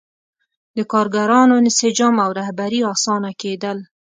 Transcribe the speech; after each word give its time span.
د 0.75 0.79
کارګرانو 0.91 1.53
انسجام 1.61 2.15
او 2.25 2.29
رهبري 2.39 2.81
اسانه 2.93 3.31
کېدل. 3.41 3.77